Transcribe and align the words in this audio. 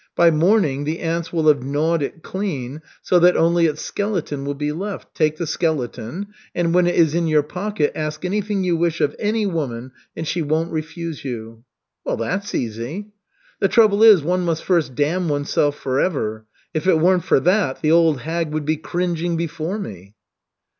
By 0.15 0.31
morning 0.31 0.83
the 0.85 0.97
ants 0.99 1.31
will 1.31 1.47
have 1.47 1.61
gnawed 1.61 2.01
it 2.01 2.23
clean, 2.23 2.81
so 3.03 3.19
that 3.19 3.37
only 3.37 3.67
its 3.67 3.83
skeleton 3.83 4.43
will 4.45 4.55
be 4.55 4.71
left. 4.71 5.13
Take 5.13 5.37
the 5.37 5.45
skeleton, 5.45 6.29
and 6.55 6.73
when 6.73 6.87
it 6.87 6.95
is 6.95 7.13
in 7.13 7.27
your 7.27 7.43
pocket 7.43 7.91
ask 7.95 8.25
anything 8.25 8.63
you 8.63 8.75
wish 8.75 8.99
of 8.99 9.15
any 9.19 9.45
woman, 9.45 9.91
and 10.17 10.27
she 10.27 10.41
won't 10.41 10.71
refuse 10.71 11.23
you." 11.23 11.65
"Well, 12.03 12.17
that's 12.17 12.55
easy." 12.55 13.09
"The 13.59 13.67
trouble 13.67 14.01
is, 14.01 14.23
one 14.23 14.43
must 14.43 14.63
first 14.63 14.95
damn 14.95 15.29
oneself 15.29 15.77
forever. 15.77 16.47
If 16.73 16.87
it 16.87 16.97
weren't 16.97 17.23
for 17.23 17.39
that, 17.39 17.83
the 17.83 17.91
old 17.91 18.21
hag 18.21 18.51
would 18.51 18.65
be 18.65 18.77
cringing 18.77 19.37
before 19.37 19.77
me." 19.77 20.15